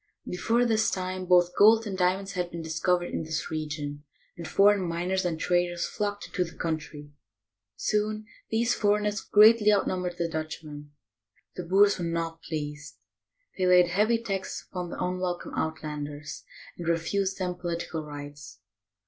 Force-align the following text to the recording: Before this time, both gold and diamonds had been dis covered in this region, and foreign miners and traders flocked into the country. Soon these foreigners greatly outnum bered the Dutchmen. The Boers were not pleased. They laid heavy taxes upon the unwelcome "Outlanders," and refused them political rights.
Before 0.27 0.65
this 0.65 0.89
time, 0.89 1.27
both 1.27 1.55
gold 1.55 1.85
and 1.85 1.95
diamonds 1.95 2.31
had 2.31 2.49
been 2.49 2.63
dis 2.63 2.79
covered 2.79 3.11
in 3.13 3.21
this 3.21 3.51
region, 3.51 4.03
and 4.35 4.47
foreign 4.47 4.81
miners 4.81 5.25
and 5.25 5.39
traders 5.39 5.85
flocked 5.85 6.25
into 6.25 6.43
the 6.43 6.57
country. 6.57 7.11
Soon 7.75 8.25
these 8.49 8.73
foreigners 8.73 9.21
greatly 9.21 9.71
outnum 9.71 10.01
bered 10.01 10.17
the 10.17 10.27
Dutchmen. 10.27 10.89
The 11.55 11.65
Boers 11.65 11.99
were 11.99 12.03
not 12.05 12.41
pleased. 12.41 12.97
They 13.59 13.67
laid 13.67 13.89
heavy 13.89 14.17
taxes 14.17 14.65
upon 14.71 14.89
the 14.89 14.97
unwelcome 14.97 15.53
"Outlanders," 15.53 16.45
and 16.79 16.87
refused 16.87 17.37
them 17.37 17.53
political 17.53 18.03
rights. 18.03 18.57